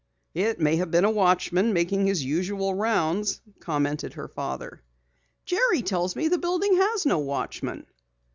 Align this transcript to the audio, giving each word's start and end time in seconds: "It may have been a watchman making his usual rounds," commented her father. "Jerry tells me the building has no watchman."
"It 0.33 0.59
may 0.59 0.77
have 0.77 0.89
been 0.89 1.05
a 1.05 1.11
watchman 1.11 1.73
making 1.73 2.07
his 2.07 2.25
usual 2.25 2.73
rounds," 2.73 3.39
commented 3.59 4.13
her 4.13 4.27
father. 4.27 4.81
"Jerry 5.45 5.83
tells 5.83 6.15
me 6.15 6.27
the 6.27 6.39
building 6.39 6.75
has 6.77 7.05
no 7.05 7.19
watchman." 7.19 7.85